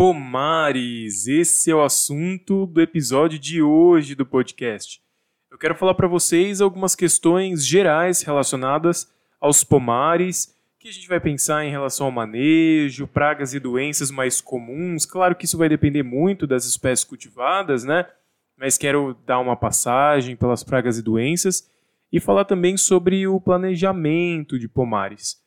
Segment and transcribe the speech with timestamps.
[0.00, 1.26] Pomares.
[1.26, 4.98] Esse é o assunto do episódio de hoje do podcast.
[5.50, 11.20] Eu quero falar para vocês algumas questões gerais relacionadas aos pomares, que a gente vai
[11.20, 15.04] pensar em relação ao manejo, pragas e doenças mais comuns.
[15.04, 18.06] Claro que isso vai depender muito das espécies cultivadas, né?
[18.56, 21.70] Mas quero dar uma passagem pelas pragas e doenças
[22.10, 25.38] e falar também sobre o planejamento de pomares.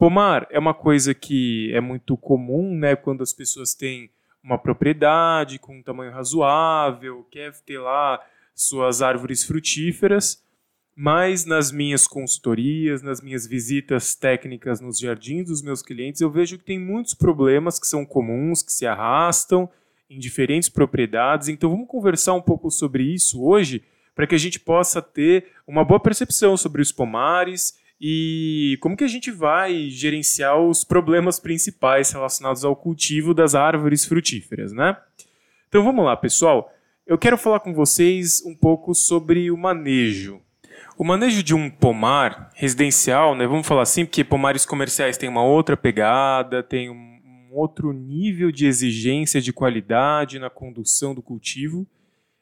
[0.00, 4.10] Pomar é uma coisa que é muito comum, né, quando as pessoas têm
[4.42, 8.18] uma propriedade com um tamanho razoável, quer ter lá
[8.54, 10.42] suas árvores frutíferas,
[10.96, 16.56] mas nas minhas consultorias, nas minhas visitas técnicas nos jardins dos meus clientes, eu vejo
[16.56, 19.68] que tem muitos problemas que são comuns, que se arrastam
[20.08, 21.48] em diferentes propriedades.
[21.48, 25.84] Então vamos conversar um pouco sobre isso hoje, para que a gente possa ter uma
[25.84, 32.10] boa percepção sobre os pomares e como que a gente vai gerenciar os problemas principais
[32.10, 34.96] relacionados ao cultivo das árvores frutíferas, né?
[35.68, 36.72] Então vamos lá, pessoal.
[37.06, 40.40] Eu quero falar com vocês um pouco sobre o manejo.
[40.96, 45.44] O manejo de um pomar residencial, né, vamos falar assim, porque pomares comerciais têm uma
[45.44, 51.86] outra pegada, tem um outro nível de exigência de qualidade na condução do cultivo.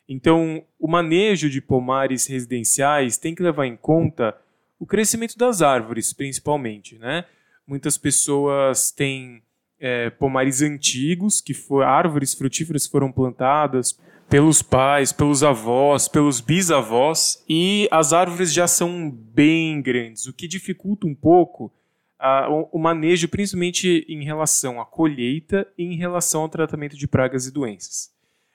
[0.08, 4.36] Então, o manejo de pomares residenciais tem que levar em conta
[4.78, 7.24] o crescimento das árvores, principalmente, né?
[7.66, 9.42] Muitas pessoas têm
[9.78, 17.42] é, pomares antigos, que for, árvores frutíferas foram plantadas pelos pais, pelos avós, pelos bisavós,
[17.48, 21.72] e as árvores já são bem grandes, o que dificulta um pouco
[22.18, 27.06] a, o, o manejo, principalmente em relação à colheita e em relação ao tratamento de
[27.06, 28.12] pragas e doenças.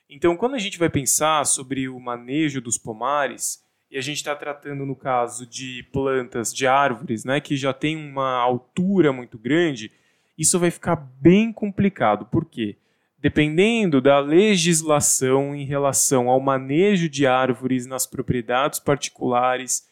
[0.10, 3.63] Então, quando a gente vai pensar sobre o manejo dos pomares,
[3.94, 7.96] e a gente está tratando no caso de plantas, de árvores, né, que já tem
[7.96, 9.92] uma altura muito grande,
[10.36, 12.26] isso vai ficar bem complicado.
[12.26, 12.76] Por quê?
[13.20, 19.88] Dependendo da legislação em relação ao manejo de árvores nas propriedades particulares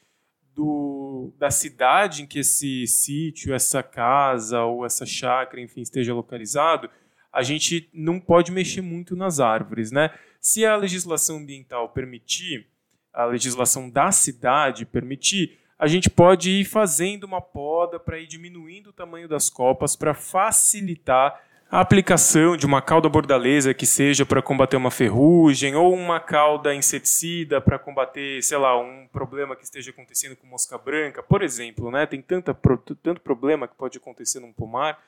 [0.56, 6.90] do, da cidade em que esse sítio, essa casa ou essa chácara, enfim, esteja localizado,
[7.31, 10.09] a gente não pode mexer muito nas árvores, né?
[10.40, 12.71] Se a legislação ambiental permitir,
[13.14, 18.92] a legislação da cidade permitir, a gente pode ir fazendo uma poda para ir diminuindo
[18.92, 21.42] o tamanho das copas para facilitar
[21.72, 26.76] a aplicação de uma cauda bordaleza que seja para combater uma ferrugem ou uma cauda
[26.76, 31.90] inseticida para combater, sei lá, um problema que esteja acontecendo com mosca branca, por exemplo,
[31.90, 32.06] né?
[32.06, 32.54] Tem tanta,
[33.02, 35.00] tanto problema que pode acontecer num pomar.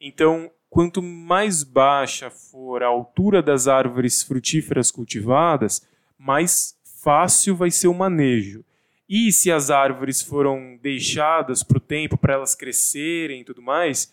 [0.00, 5.86] Então, quanto mais baixa for a altura das árvores frutíferas cultivadas,
[6.18, 6.77] mais
[7.08, 8.62] fácil vai ser o manejo.
[9.08, 14.12] E se as árvores foram deixadas para o tempo, para elas crescerem e tudo mais,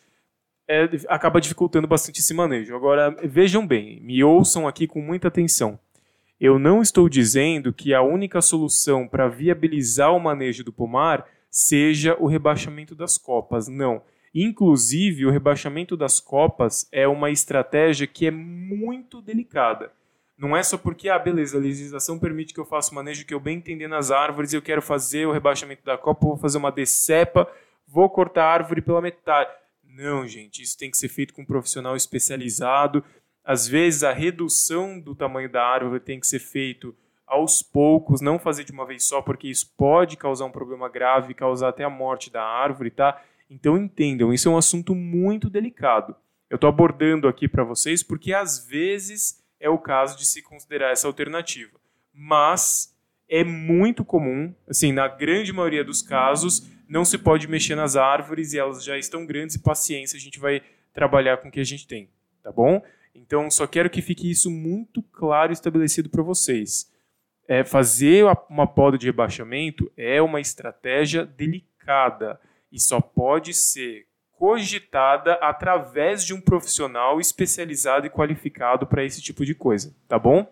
[0.65, 2.73] é, acaba dificultando bastante esse manejo.
[2.73, 5.77] Agora, vejam bem, me ouçam aqui com muita atenção.
[6.39, 12.15] Eu não estou dizendo que a única solução para viabilizar o manejo do pomar seja
[12.17, 13.67] o rebaixamento das copas.
[13.67, 14.03] Não.
[14.33, 19.91] Inclusive, o rebaixamento das copas é uma estratégia que é muito delicada.
[20.37, 23.33] Não é só porque, ah, beleza, a legislação permite que eu faça o manejo que
[23.33, 26.71] eu bem entender nas árvores eu quero fazer o rebaixamento da copa, vou fazer uma
[26.71, 27.49] decepa,
[27.87, 29.51] vou cortar a árvore pela metade.
[29.83, 33.01] Não, gente, isso tem que ser feito com um profissional especializado.
[33.45, 36.93] Às vezes, a redução do tamanho da árvore tem que ser feito
[37.25, 41.33] aos poucos, não fazer de uma vez só, porque isso pode causar um problema grave,
[41.33, 43.21] causar até a morte da árvore, tá?
[43.49, 46.15] Então entendam, isso é um assunto muito delicado.
[46.49, 50.91] Eu estou abordando aqui para vocês porque às vezes é o caso de se considerar
[50.91, 51.79] essa alternativa.
[52.13, 52.95] Mas
[53.27, 58.53] é muito comum, assim, na grande maioria dos casos, não se pode mexer nas árvores
[58.53, 60.61] e elas já estão grandes e paciência, a gente vai
[60.93, 62.07] trabalhar com o que a gente tem,
[62.43, 62.79] tá bom?
[63.15, 66.91] Então, só quero que fique isso muito claro e estabelecido para vocês.
[67.47, 72.39] É, fazer uma poda de rebaixamento é uma estratégia delicada
[72.71, 74.05] e só pode ser
[74.37, 80.45] cogitada através de um profissional especializado e qualificado para esse tipo de coisa, tá bom?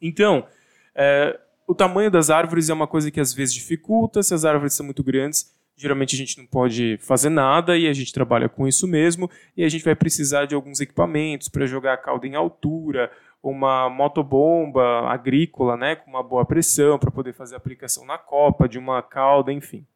[0.00, 0.46] Então,
[0.94, 4.74] é, o tamanho das árvores é uma coisa que às vezes dificulta, se as árvores
[4.74, 8.66] são muito grandes, geralmente a gente não pode fazer nada e a gente trabalha com
[8.66, 12.34] isso mesmo, e a gente vai precisar de alguns equipamentos para jogar a cauda em
[12.34, 13.10] altura,
[13.42, 18.68] uma motobomba agrícola, né, com uma boa pressão para poder fazer a aplicação na copa
[18.68, 19.86] de uma cauda, enfim.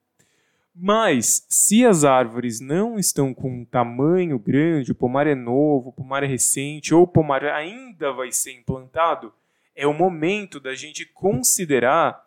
[0.83, 5.93] Mas, se as árvores não estão com um tamanho grande, o pomar é novo, o
[5.93, 9.31] pomar é recente, ou o pomar ainda vai ser implantado,
[9.77, 12.25] é o momento da gente considerar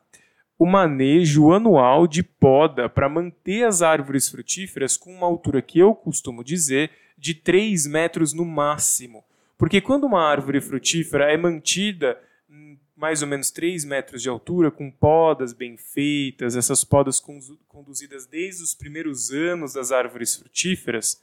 [0.59, 5.95] o manejo anual de poda para manter as árvores frutíferas com uma altura que eu
[5.95, 9.23] costumo dizer de 3 metros no máximo.
[9.57, 12.19] Porque quando uma árvore frutífera é mantida
[13.03, 17.19] mais ou menos 3 metros de altura, com podas bem feitas, essas podas
[17.67, 21.21] conduzidas desde os primeiros anos das árvores frutíferas,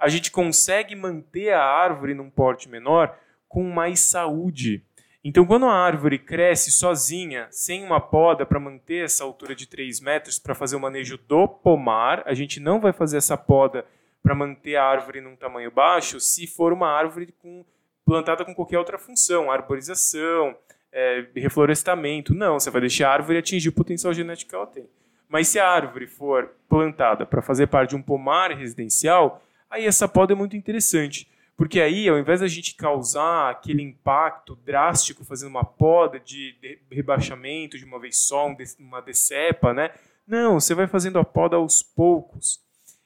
[0.00, 3.16] a gente consegue manter a árvore num porte menor
[3.48, 4.84] com mais saúde.
[5.22, 10.00] Então, quando a árvore cresce sozinha, sem uma poda para manter essa altura de 3
[10.00, 13.86] metros para fazer o manejo do pomar, a gente não vai fazer essa poda
[14.20, 17.64] para manter a árvore num tamanho baixo se for uma árvore com,
[18.04, 20.56] plantada com qualquer outra função, arborização,
[20.92, 22.34] é, reflorestamento.
[22.34, 24.86] Não, você vai deixar a árvore atingir o potencial genético que ela tem.
[25.28, 30.06] Mas se a árvore for plantada para fazer parte de um pomar residencial, aí essa
[30.06, 31.26] poda é muito interessante.
[31.56, 36.54] Porque aí, ao invés da gente causar aquele impacto drástico fazendo uma poda de
[36.90, 38.46] rebaixamento de uma vez só,
[38.78, 39.90] uma decepa, né?
[40.26, 42.60] Não, você vai fazendo a poda aos poucos.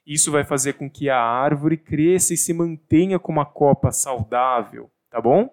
[0.06, 4.90] Isso vai fazer com que a árvore cresça e se mantenha com uma copa saudável,
[5.10, 5.52] tá bom?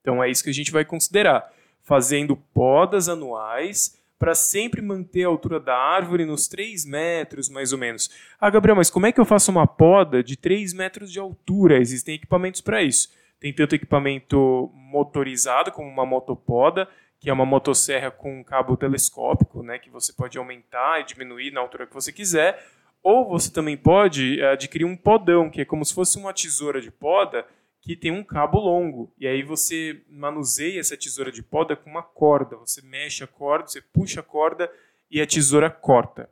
[0.00, 1.52] Então é isso que a gente vai considerar.
[1.84, 7.78] Fazendo podas anuais para sempre manter a altura da árvore nos 3 metros, mais ou
[7.78, 8.10] menos.
[8.40, 11.78] Ah, Gabriel, mas como é que eu faço uma poda de 3 metros de altura?
[11.78, 13.10] Existem equipamentos para isso.
[13.38, 16.88] Tem tanto equipamento motorizado, como uma motopoda,
[17.20, 21.50] que é uma motosserra com um cabo telescópico, né, que você pode aumentar e diminuir
[21.50, 22.66] na altura que você quiser.
[23.02, 26.80] Ou você também pode eh, adquirir um podão, que é como se fosse uma tesoura
[26.80, 27.46] de poda,
[27.84, 29.12] que tem um cabo longo.
[29.18, 32.56] E aí você manuseia essa tesoura de poda com uma corda.
[32.56, 34.70] Você mexe a corda, você puxa a corda
[35.10, 36.30] e a tesoura corta.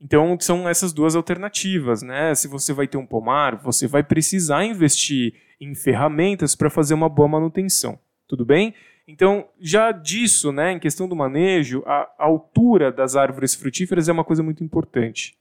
[0.00, 2.32] Então são essas duas alternativas, né?
[2.36, 7.08] Se você vai ter um pomar, você vai precisar investir em ferramentas para fazer uma
[7.08, 7.98] boa manutenção.
[8.28, 8.72] Tudo bem?
[9.08, 14.22] Então, já disso, né, em questão do manejo, a altura das árvores frutíferas é uma
[14.22, 15.34] coisa muito importante.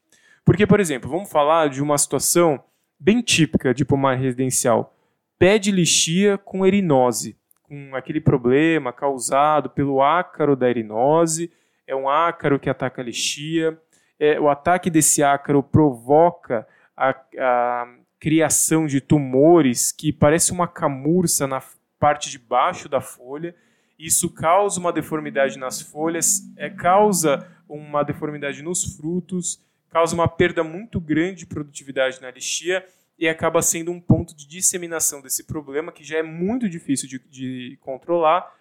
[0.44, 2.64] Porque, por exemplo, vamos falar de uma situação
[2.98, 4.97] bem típica de pomar residencial
[5.40, 11.52] pé de lixia com erinose, com aquele problema causado pelo ácaro da erinose.
[11.86, 13.80] É um ácaro que ataca a lixia.
[14.20, 17.88] É, o ataque desse ácaro provoca a, a
[18.20, 21.62] criação de tumores que parece uma camurça na
[22.00, 23.56] parte de baixo da folha.
[23.98, 30.64] Isso causa uma deformidade nas folhas, é, causa uma deformidade nos frutos, causa uma perda
[30.64, 32.86] muito grande de produtividade na lixia
[33.18, 37.20] e acaba sendo um ponto de disseminação desse problema que já é muito difícil de,
[37.30, 38.56] de controlar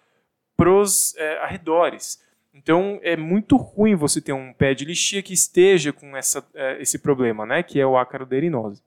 [0.55, 2.19] para os é, arredores.
[2.53, 6.81] Então é muito ruim você ter um pé de lixia que esteja com essa, é,
[6.81, 8.81] esse problema, né, que é o ácaro da erinose.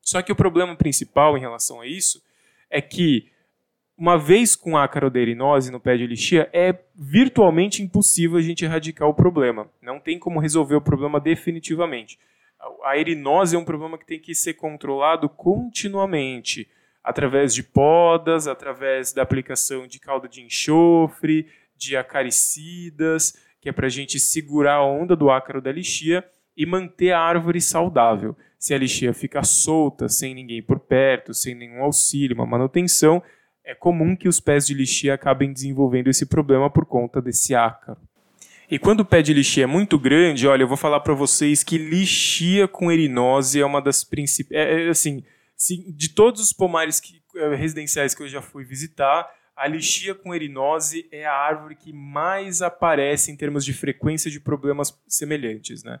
[0.00, 2.22] Só que o problema principal em relação a isso
[2.70, 3.30] é que
[3.96, 8.64] uma vez com ácaro da erinose no pé de lixia, é virtualmente impossível a gente
[8.64, 9.70] erradicar o problema.
[9.80, 12.18] Não tem como resolver o problema definitivamente
[12.84, 16.68] a erinose é um problema que tem que ser controlado continuamente,
[17.02, 21.46] através de podas, através da aplicação de calda de enxofre,
[21.76, 26.24] de acaricidas, que é para a gente segurar a onda do ácaro da lixia
[26.56, 28.36] e manter a árvore saudável.
[28.58, 33.22] Se a lixia fica solta, sem ninguém por perto, sem nenhum auxílio, uma manutenção,
[33.64, 37.98] é comum que os pés de lixia acabem desenvolvendo esse problema por conta desse ácaro.
[38.70, 41.62] E quando o pé de lixia é muito grande, olha, eu vou falar para vocês
[41.62, 44.58] que lixia com erinose é uma das principais.
[44.58, 45.22] É, é, assim,
[45.56, 50.14] se, de todos os pomares que, é, residenciais que eu já fui visitar, a lixia
[50.14, 55.84] com erinose é a árvore que mais aparece em termos de frequência de problemas semelhantes,
[55.84, 56.00] né?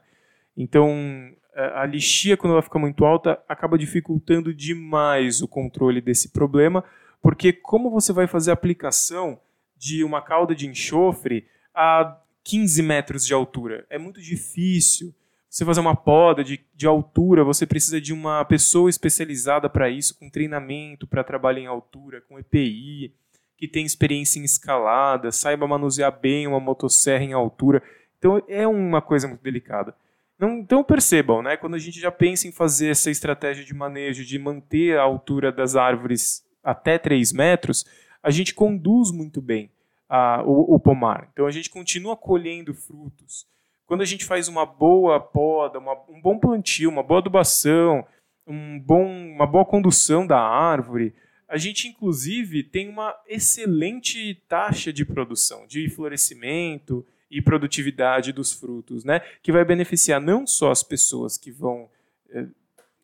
[0.56, 6.84] Então, a lixia, quando ela fica muito alta, acaba dificultando demais o controle desse problema,
[7.22, 9.40] porque como você vai fazer a aplicação
[9.76, 13.86] de uma cauda de enxofre a 15 metros de altura.
[13.88, 15.14] É muito difícil.
[15.48, 20.18] Você fazer uma poda de, de altura, você precisa de uma pessoa especializada para isso,
[20.18, 23.14] com treinamento para trabalhar em altura, com EPI,
[23.56, 27.82] que tem experiência em escalada, saiba manusear bem uma motosserra em altura.
[28.18, 29.94] Então é uma coisa muito delicada.
[30.36, 34.24] Não, então percebam, né, quando a gente já pensa em fazer essa estratégia de manejo,
[34.24, 37.86] de manter a altura das árvores até 3 metros,
[38.20, 39.70] a gente conduz muito bem
[40.08, 41.28] a, o, o pomar.
[41.32, 43.46] Então a gente continua colhendo frutos.
[43.86, 48.06] Quando a gente faz uma boa poda, uma, um bom plantio, uma boa adubação,
[48.46, 51.14] um bom, uma boa condução da árvore,
[51.48, 59.04] a gente inclusive tem uma excelente taxa de produção, de florescimento e produtividade dos frutos,
[59.04, 59.20] né?
[59.42, 61.88] Que vai beneficiar não só as pessoas que vão
[62.30, 62.46] eh,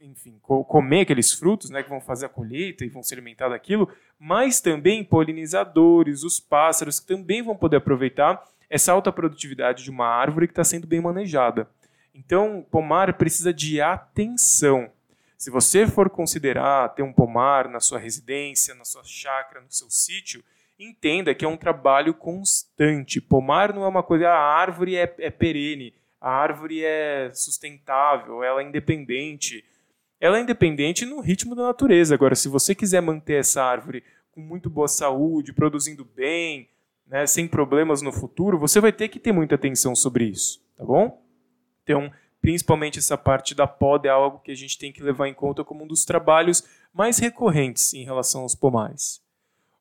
[0.01, 3.89] enfim, comer aqueles frutos, né, que vão fazer a colheita e vão se alimentar daquilo,
[4.19, 10.07] mas também polinizadores, os pássaros, que também vão poder aproveitar essa alta produtividade de uma
[10.07, 11.69] árvore que está sendo bem manejada.
[12.15, 14.91] Então, pomar precisa de atenção.
[15.37, 19.91] Se você for considerar ter um pomar na sua residência, na sua chácara, no seu
[19.91, 20.45] sítio,
[20.79, 23.21] entenda que é um trabalho constante.
[23.21, 28.61] Pomar não é uma coisa, a árvore é, é perene, a árvore é sustentável, ela
[28.61, 29.65] é independente.
[30.21, 32.15] Ela é independente no ritmo da natureza.
[32.15, 36.69] Agora, se você quiser manter essa árvore com muito boa saúde, produzindo bem,
[37.07, 40.85] né, sem problemas no futuro, você vai ter que ter muita atenção sobre isso, tá
[40.85, 41.23] bom?
[41.83, 45.35] Então, principalmente essa parte da poda é algo que a gente tem que levar em
[45.35, 46.63] conta como um dos trabalhos
[46.93, 49.23] mais recorrentes em relação aos pomares.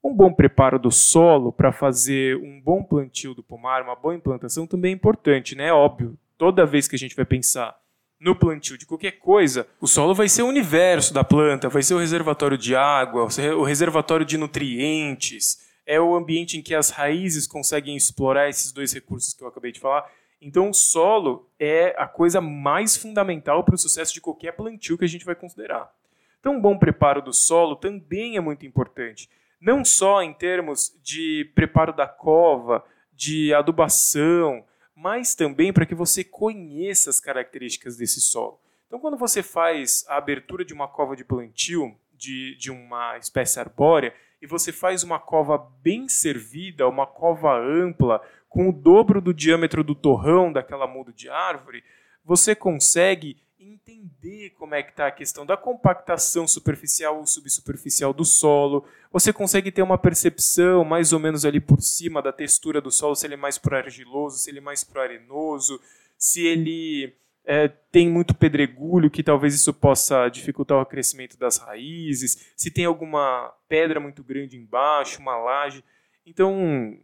[0.01, 4.65] Um bom preparo do solo para fazer um bom plantio do pomar, uma boa implantação
[4.65, 5.67] também é importante, né?
[5.67, 7.77] É óbvio, toda vez que a gente vai pensar
[8.20, 11.94] no plantio de qualquer coisa, o solo vai ser o universo da planta, vai ser
[11.94, 17.48] o reservatório de água, o reservatório de nutrientes, é o ambiente em que as raízes
[17.48, 20.10] conseguem explorar esses dois recursos que eu acabei de falar.
[20.42, 25.06] Então, o solo é a coisa mais fundamental para o sucesso de qualquer plantio que
[25.06, 25.92] a gente vai considerar.
[26.40, 31.52] Então, um bom preparo do solo também é muito importante não só em termos de
[31.54, 32.84] preparo da cova,
[33.14, 34.64] de adubação,
[35.01, 38.60] mas também para que você conheça as características desse solo.
[38.86, 43.62] Então, quando você faz a abertura de uma cova de plantio de, de uma espécie
[43.62, 49.34] arbórea e você faz uma cova bem servida, uma cova ampla, com o dobro do
[49.34, 51.82] diâmetro do torrão daquela muda de árvore,
[52.25, 58.24] você consegue entender como é que está a questão da compactação superficial ou subsuperficial do
[58.24, 58.86] solo.
[59.12, 63.16] Você consegue ter uma percepção mais ou menos ali por cima da textura do solo,
[63.16, 65.80] se ele é mais pro argiloso, se ele é mais pro arenoso,
[66.18, 67.13] se ele
[67.44, 72.86] é, tem muito pedregulho, que talvez isso possa dificultar o crescimento das raízes, se tem
[72.86, 75.84] alguma pedra muito grande embaixo, uma laje.
[76.25, 76.98] Então,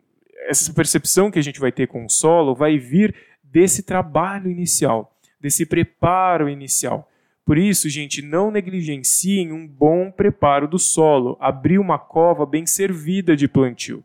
[0.47, 5.14] essa percepção que a gente vai ter com o solo vai vir desse trabalho inicial
[5.39, 7.09] desse preparo inicial.
[7.45, 13.35] Por isso, gente, não negligenciem um bom preparo do solo, abrir uma cova bem servida
[13.35, 14.03] de plantio.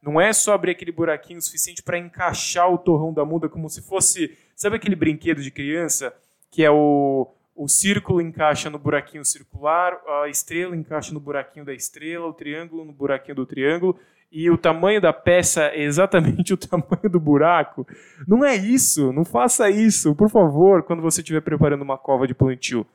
[0.00, 3.82] Não é só abrir aquele buraquinho suficiente para encaixar o torrão da muda como se
[3.82, 6.14] fosse, sabe aquele brinquedo de criança
[6.50, 11.72] que é o o círculo encaixa no buraquinho circular, a estrela encaixa no buraquinho da
[11.72, 13.98] estrela, o triângulo no buraquinho do triângulo,
[14.30, 17.86] e o tamanho da peça é exatamente o tamanho do buraco.
[18.26, 22.34] Não é isso, não faça isso, por favor, quando você estiver preparando uma cova de
[22.34, 22.86] plantio.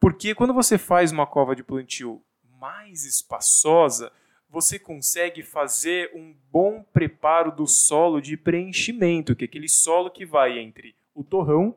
[0.00, 2.20] Porque quando você faz uma cova de plantio
[2.60, 4.10] mais espaçosa,
[4.48, 10.26] você consegue fazer um bom preparo do solo de preenchimento, que é aquele solo que
[10.26, 11.74] vai entre o torrão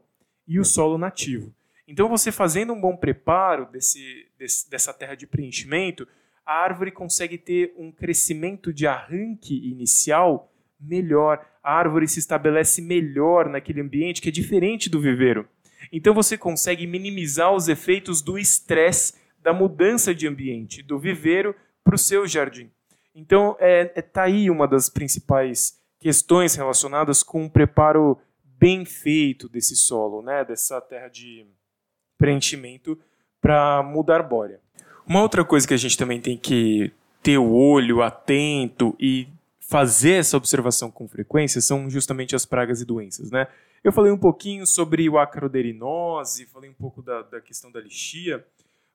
[0.48, 1.54] e o solo nativo.
[1.88, 6.08] Então, você fazendo um bom preparo desse, desse, dessa terra de preenchimento,
[6.46, 11.44] a árvore consegue ter um crescimento de arranque inicial melhor.
[11.64, 15.48] A árvore se estabelece melhor naquele ambiente que é diferente do viveiro.
[15.92, 21.96] Então, você consegue minimizar os efeitos do estresse da mudança de ambiente, do viveiro para
[21.96, 22.72] o seu jardim.
[23.14, 29.48] Então, é, é tá aí uma das principais questões relacionadas com um preparo bem feito
[29.48, 31.46] desse solo, né, dessa terra de
[32.18, 33.00] preenchimento
[33.42, 34.60] para mudar arbórea.
[35.08, 39.28] Uma outra coisa que a gente também tem que ter o olho atento e
[39.60, 43.48] fazer essa observação com frequência são justamente as pragas e doenças, né?
[43.84, 48.44] Eu falei um pouquinho sobre o acroderinose, falei um pouco da, da questão da lixia,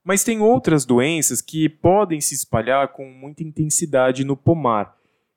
[0.02, 4.96] mas tem outras doenças que podem se espalhar com muita intensidade no pomar.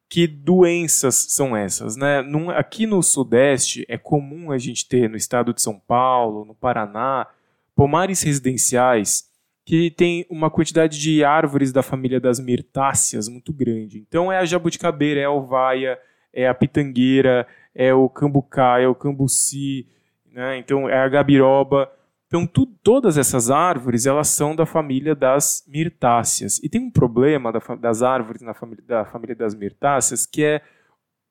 [0.09, 1.95] Que doenças são essas?
[1.95, 2.21] Né?
[2.23, 6.55] Num, aqui no Sudeste é comum a gente ter no estado de São Paulo, no
[6.55, 7.27] Paraná,
[7.75, 9.29] pomares residenciais
[9.65, 13.99] que tem uma quantidade de árvores da família das mirtáceas muito grande.
[13.99, 15.97] Então é a jabuticabeira, é a alvaia,
[16.33, 19.87] é a pitangueira, é o cambucá, é o cambuci,
[20.31, 20.57] né?
[20.57, 21.89] então é a gabiroba.
[22.27, 26.59] Então tu, todas essas árvores elas são da família das mirtáceas.
[26.61, 30.61] E tem um problema da, das árvores na família, da família das mirtáceas que é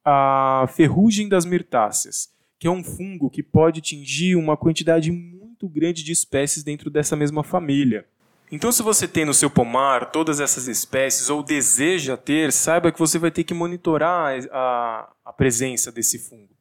[0.04, 6.02] a ferrugem das mirtáceas, que é um fungo que pode atingir uma quantidade muito grande
[6.02, 8.06] de espécies dentro dessa mesma família.
[8.52, 12.98] Então, se você tem no seu pomar todas essas espécies ou deseja ter, saiba que
[12.98, 16.52] você vai ter que monitorar a, a presença desse fungo.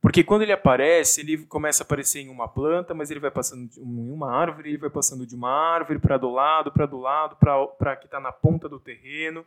[0.00, 3.68] Porque quando ele aparece, ele começa a aparecer em uma planta, mas ele vai passando
[3.76, 7.36] em uma árvore, ele vai passando de uma árvore para do lado, para do lado,
[7.36, 9.44] para que está na ponta do terreno,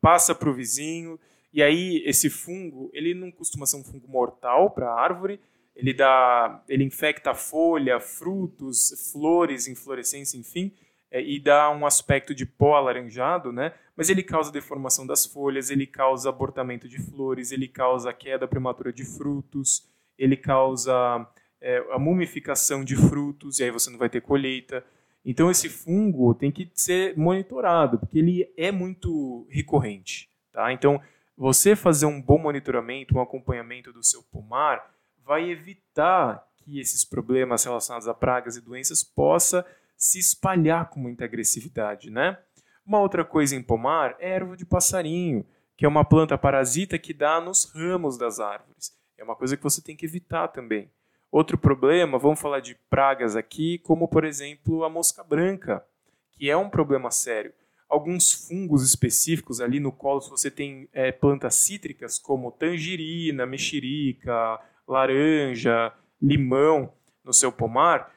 [0.00, 1.18] passa para o vizinho.
[1.52, 5.40] E aí esse fungo, ele não costuma ser um fungo mortal para a árvore,
[5.74, 10.72] ele dá, ele infecta folha, frutos, flores, inflorescência, enfim
[11.10, 13.72] é, e dá um aspecto de pó alaranjado, né?
[13.96, 18.92] Mas ele causa deformação das folhas, ele causa abortamento de flores, ele causa queda prematura
[18.92, 21.26] de frutos, ele causa
[21.60, 24.84] é, a mumificação de frutos, e aí você não vai ter colheita.
[25.24, 30.30] Então esse fungo tem que ser monitorado, porque ele é muito recorrente.
[30.52, 30.72] Tá?
[30.72, 31.00] Então,
[31.36, 37.64] você fazer um bom monitoramento, um acompanhamento do seu pomar, vai evitar que esses problemas
[37.64, 39.64] relacionados a pragas e doenças possa
[40.00, 42.38] se espalhar com muita agressividade, né?
[42.86, 45.44] Uma outra coisa em pomar é erva de passarinho,
[45.76, 48.96] que é uma planta parasita que dá nos ramos das árvores.
[49.18, 50.90] É uma coisa que você tem que evitar também.
[51.30, 55.84] Outro problema, vamos falar de pragas aqui, como por exemplo a mosca branca,
[56.32, 57.52] que é um problema sério.
[57.86, 64.58] Alguns fungos específicos ali no colo, se você tem é, plantas cítricas como tangerina, mexerica,
[64.88, 66.90] laranja, limão
[67.22, 68.10] no seu pomar,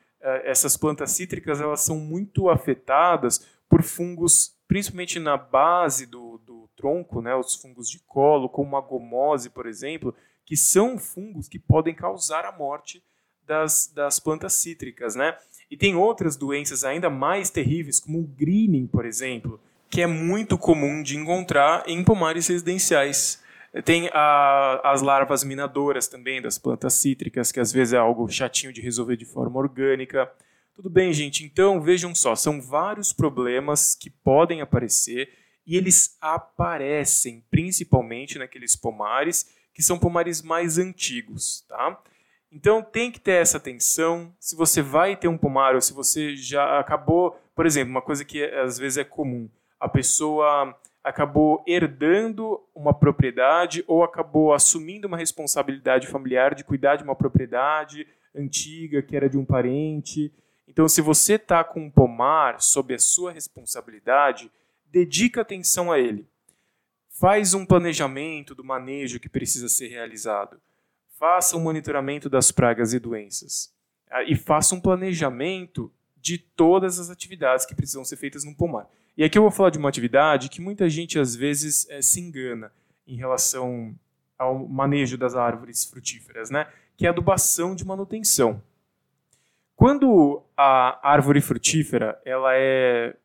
[0.43, 7.21] essas plantas cítricas elas são muito afetadas por fungos, principalmente na base do, do tronco,
[7.21, 10.15] né, os fungos de colo, como a gomose, por exemplo,
[10.45, 13.03] que são fungos que podem causar a morte
[13.45, 15.37] das, das plantas cítricas, né?
[15.69, 20.57] E tem outras doenças ainda mais terríveis, como o greening, por exemplo, que é muito
[20.57, 23.42] comum de encontrar em pomares residenciais.
[23.81, 28.71] Tem a, as larvas minadoras também das plantas cítricas, que às vezes é algo chatinho
[28.71, 30.31] de resolver de forma orgânica.
[30.75, 31.43] Tudo bem, gente?
[31.43, 35.29] Então vejam só, são vários problemas que podem aparecer
[35.65, 41.99] e eles aparecem principalmente naqueles pomares que são pomares mais antigos, tá?
[42.51, 44.31] Então tem que ter essa atenção.
[44.39, 48.23] Se você vai ter um pomar ou se você já acabou, por exemplo, uma coisa
[48.23, 49.49] que às vezes é comum,
[49.79, 57.03] a pessoa acabou herdando uma propriedade ou acabou assumindo uma responsabilidade familiar de cuidar de
[57.03, 60.31] uma propriedade antiga que era de um parente.
[60.67, 64.49] Então, se você está com um pomar sob a sua responsabilidade,
[64.85, 66.25] dedica atenção a ele.
[67.09, 70.59] Faz um planejamento do manejo que precisa ser realizado.
[71.19, 73.73] Faça um monitoramento das pragas e doenças.
[74.09, 75.91] Ah, e faça um planejamento
[76.23, 78.87] de todas as atividades que precisam ser feitas no pomar.
[79.17, 82.21] E aqui eu vou falar de uma atividade que muita gente às vezes é, se
[82.21, 82.71] engana
[83.05, 83.93] em relação
[84.39, 86.65] ao manejo das árvores frutíferas, né?
[86.95, 88.63] que é a adubação de manutenção.
[89.75, 93.17] Quando a árvore frutífera ela é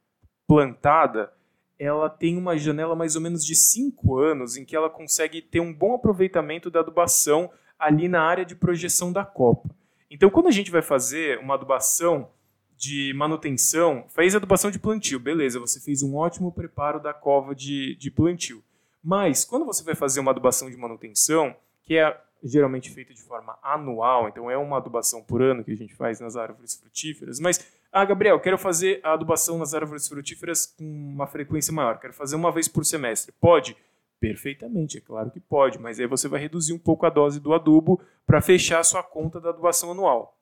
[0.45, 1.33] plantada,
[1.79, 5.61] ela tem uma janela mais ou menos de 5 anos em que ela consegue ter
[5.61, 9.71] um bom aproveitamento da adubação ali na área de projeção da copa.
[10.11, 12.29] Então, quando a gente vai fazer uma adubação
[12.79, 17.97] de manutenção, fez adubação de plantio, beleza, você fez um ótimo preparo da cova de,
[17.97, 18.63] de plantio.
[19.03, 23.59] Mas, quando você vai fazer uma adubação de manutenção, que é geralmente feita de forma
[23.63, 27.67] anual, então é uma adubação por ano que a gente faz nas árvores frutíferas, mas
[27.91, 31.99] ah, Gabriel, quero fazer a adubação nas árvores frutíferas com uma frequência maior.
[31.99, 33.33] Quero fazer uma vez por semestre.
[33.41, 33.77] Pode?
[34.21, 37.55] Perfeitamente, é claro que pode, mas aí você vai reduzir um pouco a dose do
[37.55, 40.38] adubo para fechar a sua conta da adubação anual.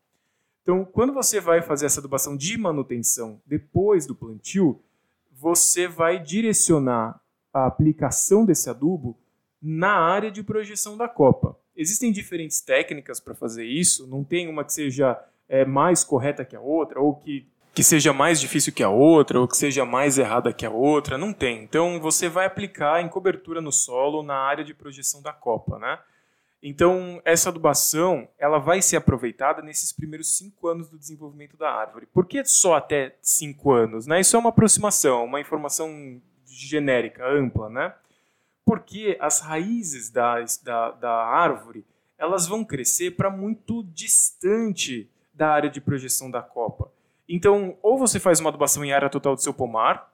[0.66, 4.82] Então, quando você vai fazer essa adubação de manutenção depois do plantio,
[5.30, 7.20] você vai direcionar
[7.54, 9.16] a aplicação desse adubo
[9.62, 11.56] na área de projeção da copa.
[11.76, 15.16] Existem diferentes técnicas para fazer isso, não tem uma que seja
[15.48, 19.38] é, mais correta que a outra, ou que, que seja mais difícil que a outra,
[19.38, 21.16] ou que seja mais errada que a outra.
[21.16, 21.62] Não tem.
[21.62, 25.96] Então você vai aplicar em cobertura no solo na área de projeção da copa, né?
[26.62, 32.06] Então, essa adubação ela vai ser aproveitada nesses primeiros cinco anos do desenvolvimento da árvore.
[32.06, 34.06] Por que só até cinco anos?
[34.06, 34.20] Né?
[34.20, 37.68] Isso é uma aproximação, uma informação genérica, ampla.
[37.68, 37.94] Né?
[38.64, 41.84] Porque as raízes da, da, da árvore
[42.18, 46.90] elas vão crescer para muito distante da área de projeção da copa.
[47.28, 50.12] Então, ou você faz uma adubação em área total do seu pomar,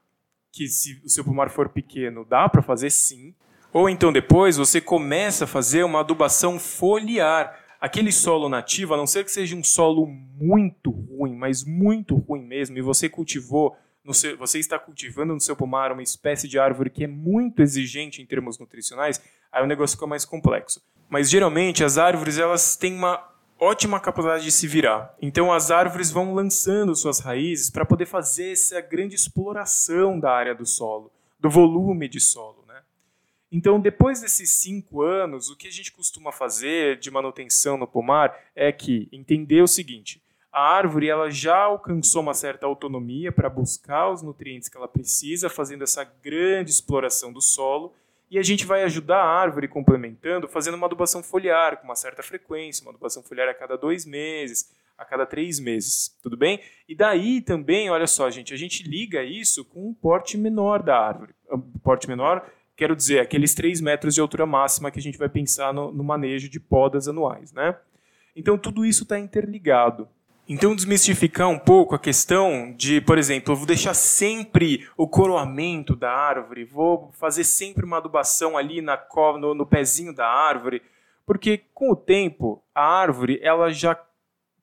[0.51, 3.35] que se o seu pomar for pequeno, dá para fazer sim.
[3.73, 7.59] Ou então depois você começa a fazer uma adubação foliar.
[7.81, 12.45] Aquele solo nativo, a não ser que seja um solo muito ruim, mas muito ruim
[12.45, 13.77] mesmo, e você cultivou,
[14.13, 18.23] seu, você está cultivando no seu pomar uma espécie de árvore que é muito exigente
[18.23, 20.81] em termos nutricionais, aí o negócio fica mais complexo.
[21.09, 25.15] Mas geralmente as árvores elas têm uma ótima capacidade de se virar.
[25.21, 30.55] Então as árvores vão lançando suas raízes para poder fazer essa grande exploração da área
[30.55, 32.62] do solo, do volume de solo.
[33.53, 38.35] Então, depois desses cinco anos, o que a gente costuma fazer de manutenção no pomar
[38.57, 44.11] é que entender o seguinte: a árvore ela já alcançou uma certa autonomia para buscar
[44.11, 47.93] os nutrientes que ela precisa, fazendo essa grande exploração do solo
[48.33, 52.23] e a gente vai ajudar a árvore complementando, fazendo uma adubação foliar com uma certa
[52.23, 56.59] frequência, uma adubação foliar a cada dois meses, a cada três meses, tudo bem?
[56.89, 60.99] E daí também, olha só, gente, a gente liga isso com um porte menor da
[60.99, 61.35] árvore.
[61.51, 65.29] Ah, porte menor, quero dizer, aqueles três metros de altura máxima que a gente vai
[65.29, 67.77] pensar no, no manejo de podas anuais, né?
[68.35, 70.09] Então tudo isso está interligado.
[70.49, 75.95] Então, desmistificar um pouco a questão de, por exemplo, eu vou deixar sempre o coroamento
[75.95, 79.01] da árvore, vou fazer sempre uma adubação ali na
[79.39, 80.83] no, no pezinho da árvore,
[81.25, 83.97] porque com o tempo a árvore ela já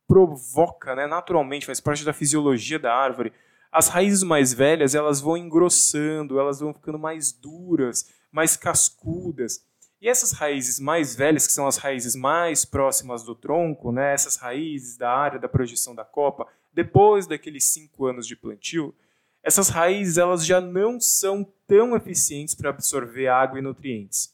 [0.05, 3.31] provoca, né, naturalmente, faz parte da fisiologia da árvore.
[3.71, 9.63] As raízes mais velhas elas vão engrossando, elas vão ficando mais duras, mais cascudas.
[10.01, 14.37] E essas raízes mais velhas, que são as raízes mais próximas do tronco, né, essas
[14.37, 18.95] raízes da área da projeção da copa, depois daqueles cinco anos de plantio,
[19.43, 24.33] essas raízes elas já não são tão eficientes para absorver água e nutrientes.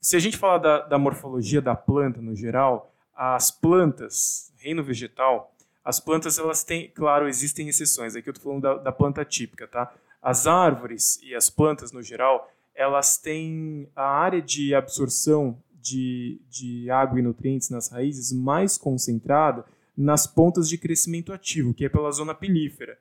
[0.00, 5.53] Se a gente falar da, da morfologia da planta no geral, as plantas, reino vegetal,
[5.84, 8.16] as plantas elas têm, claro, existem exceções.
[8.16, 9.92] Aqui eu estou falando da, da planta típica, tá?
[10.22, 16.90] As árvores e as plantas no geral, elas têm a área de absorção de, de
[16.90, 19.66] água e nutrientes nas raízes mais concentrada
[19.96, 22.98] nas pontas de crescimento ativo, que é pela zona pilífera.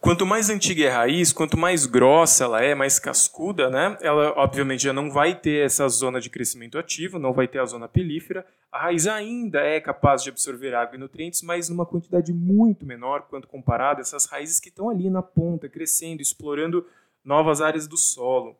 [0.00, 3.98] Quanto mais antiga é a raiz, quanto mais grossa ela é, mais cascuda, né?
[4.00, 7.66] Ela obviamente já não vai ter essa zona de crescimento ativo, não vai ter a
[7.66, 8.46] zona pilífera.
[8.72, 13.26] A raiz ainda é capaz de absorver água e nutrientes, mas numa quantidade muito menor
[13.28, 16.86] quanto comparado a essas raízes que estão ali na ponta, crescendo, explorando
[17.22, 18.56] novas áreas do solo.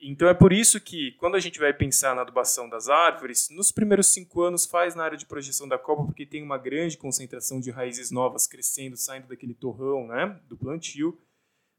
[0.00, 3.72] Então é por isso que, quando a gente vai pensar na adubação das árvores, nos
[3.72, 7.60] primeiros cinco anos faz na área de projeção da copa, porque tem uma grande concentração
[7.60, 11.18] de raízes novas crescendo, saindo daquele torrão né, do plantio.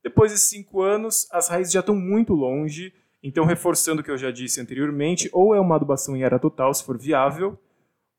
[0.04, 4.18] Depois desses cinco anos, as raízes já estão muito longe, então reforçando o que eu
[4.18, 7.60] já disse anteriormente, ou é uma adubação em área total, se for viável,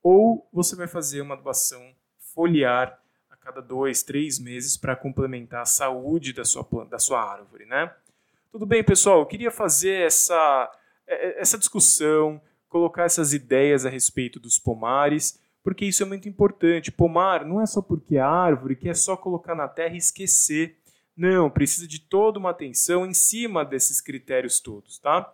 [0.02, 1.82] ou você vai fazer uma adubação
[2.34, 7.20] foliar a cada dois, três meses para complementar a saúde da sua planta, da sua
[7.20, 7.92] árvore, né?
[8.58, 9.20] Tudo bem, pessoal?
[9.20, 10.68] Eu queria fazer essa,
[11.06, 16.28] é, é, essa discussão, colocar essas ideias a respeito dos pomares, porque isso é muito
[16.28, 16.90] importante.
[16.90, 20.76] Pomar não é só porque é árvore, que é só colocar na terra e esquecer.
[21.16, 25.32] Não, precisa de toda uma atenção em cima desses critérios todos, tá?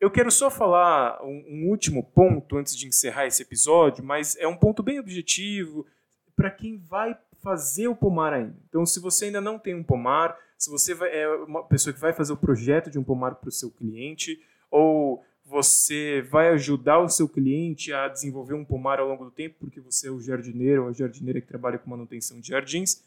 [0.00, 4.48] Eu quero só falar um, um último ponto antes de encerrar esse episódio, mas é
[4.48, 5.86] um ponto bem objetivo
[6.34, 8.56] para quem vai fazer o pomar ainda.
[8.68, 12.12] Então, se você ainda não tem um pomar, se você é uma pessoa que vai
[12.12, 17.08] fazer o projeto de um pomar para o seu cliente, ou você vai ajudar o
[17.08, 20.84] seu cliente a desenvolver um pomar ao longo do tempo, porque você é o jardineiro
[20.84, 23.02] ou a jardineira que trabalha com manutenção de jardins,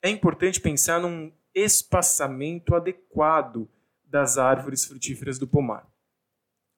[0.00, 3.68] é importante pensar num espaçamento adequado
[4.04, 5.86] das árvores frutíferas do pomar.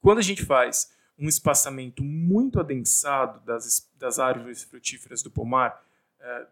[0.00, 5.80] Quando a gente faz um espaçamento muito adensado das, das árvores frutíferas do pomar,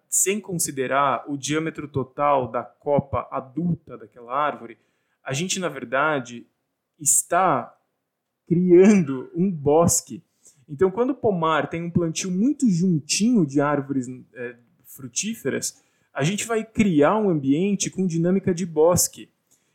[0.08, 4.78] sem considerar o diâmetro total da copa adulta daquela árvore,
[5.24, 6.46] a gente, na verdade,
[6.98, 7.74] está
[8.46, 10.22] criando um bosque.
[10.68, 15.82] Então, quando o pomar tem um plantio muito juntinho de árvores é, frutíferas,
[16.12, 19.28] a gente vai criar um ambiente com dinâmica de bosque.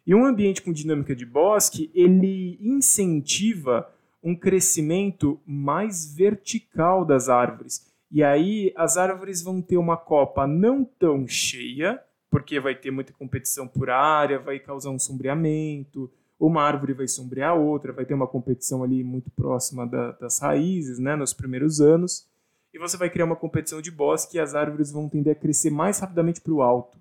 [0.05, 3.91] E um ambiente com dinâmica de bosque, ele incentiva
[4.23, 7.85] um crescimento mais vertical das árvores.
[8.09, 13.13] E aí as árvores vão ter uma copa não tão cheia, porque vai ter muita
[13.13, 18.13] competição por área, vai causar um sombreamento, uma árvore vai sombrear a outra, vai ter
[18.13, 22.27] uma competição ali muito próxima da, das raízes, né, nos primeiros anos,
[22.73, 25.71] e você vai criar uma competição de bosque e as árvores vão tender a crescer
[25.71, 26.99] mais rapidamente para o alto.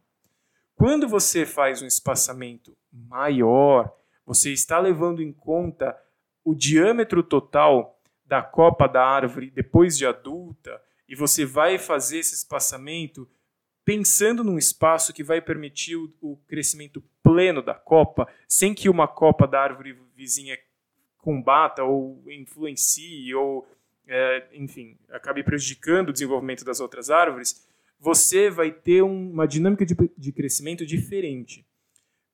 [0.74, 3.92] Quando você faz um espaçamento maior,
[4.24, 5.96] você está levando em conta
[6.44, 12.34] o diâmetro total da copa da árvore depois de adulta, e você vai fazer esse
[12.34, 13.28] espaçamento
[13.84, 19.46] pensando num espaço que vai permitir o, crescimento pleno da copa, sem que uma copa
[19.46, 20.58] da árvore vizinha
[21.18, 23.66] combata ou influencie ou,
[24.08, 27.64] é, enfim, acabe prejudicando o desenvolvimento das outras árvores,
[27.98, 31.64] você vai ter uma dinâmica de, de crescimento diferente.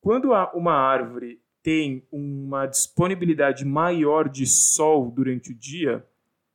[0.00, 6.04] Quando uma árvore tem uma disponibilidade maior de sol durante o dia,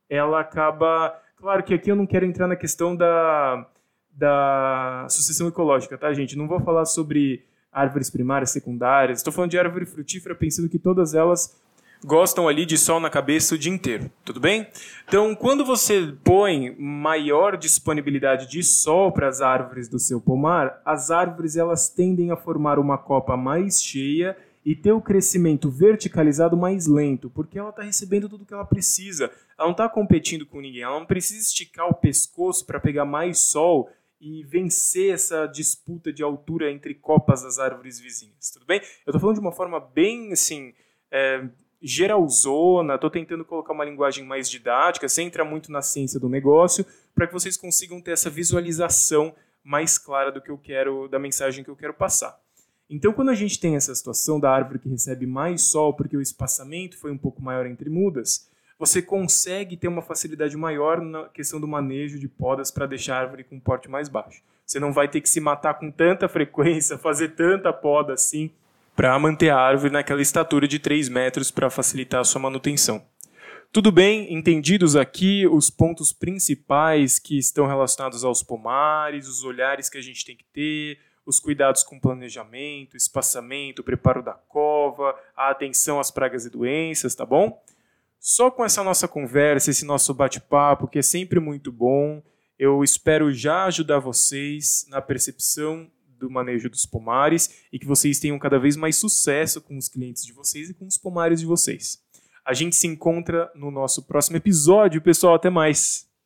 [0.08, 3.66] ela acaba Claro que aqui eu não quero entrar na questão da,
[4.10, 6.36] da sucessão ecológica, tá, gente?
[6.36, 9.20] Não vou falar sobre árvores primárias, secundárias.
[9.20, 11.56] Estou falando de árvore frutífera, pensando que todas elas
[12.04, 14.66] gostam ali de sol na cabeça o dia inteiro, tudo bem?
[15.06, 21.10] Então, quando você põe maior disponibilidade de sol para as árvores do seu pomar, as
[21.10, 26.86] árvores elas tendem a formar uma copa mais cheia e ter o crescimento verticalizado mais
[26.86, 29.30] lento, porque ela está recebendo tudo que ela precisa.
[29.58, 33.40] Ela não está competindo com ninguém, ela não precisa esticar o pescoço para pegar mais
[33.40, 33.90] sol
[34.20, 38.78] e vencer essa disputa de altura entre copas das árvores vizinhas, tudo bem?
[38.78, 40.72] Eu estou falando de uma forma bem, assim,
[41.10, 41.44] é,
[41.80, 46.84] geralzona, estou tentando colocar uma linguagem mais didática, sem entrar muito na ciência do negócio,
[47.14, 51.62] para que vocês consigam ter essa visualização mais clara do que eu quero, da mensagem
[51.62, 52.40] que eu quero passar.
[52.90, 56.22] Então, quando a gente tem essa situação da árvore que recebe mais sol porque o
[56.22, 61.60] espaçamento foi um pouco maior entre mudas, você consegue ter uma facilidade maior na questão
[61.60, 64.42] do manejo de podas para deixar a árvore com um porte mais baixo.
[64.64, 68.50] Você não vai ter que se matar com tanta frequência, fazer tanta poda assim,
[68.94, 73.02] para manter a árvore naquela estatura de 3 metros para facilitar a sua manutenção.
[73.70, 79.98] Tudo bem, entendidos aqui os pontos principais que estão relacionados aos pomares, os olhares que
[79.98, 86.00] a gente tem que ter, os cuidados com planejamento, espaçamento, preparo da cova, a atenção
[86.00, 87.62] às pragas e doenças, tá bom?
[88.20, 92.22] Só com essa nossa conversa, esse nosso bate-papo, que é sempre muito bom,
[92.58, 98.38] eu espero já ajudar vocês na percepção do manejo dos pomares e que vocês tenham
[98.38, 102.02] cada vez mais sucesso com os clientes de vocês e com os pomares de vocês.
[102.44, 105.34] A gente se encontra no nosso próximo episódio, pessoal.
[105.34, 106.07] Até mais!